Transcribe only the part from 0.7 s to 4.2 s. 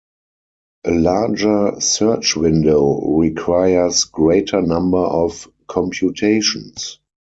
A larger search window requires